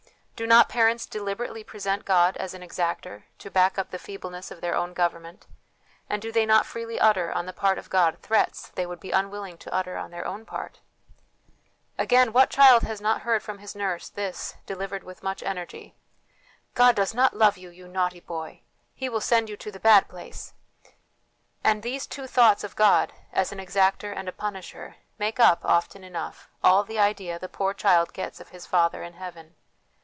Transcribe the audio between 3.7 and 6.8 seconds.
up the feebleness of their own government; and do they not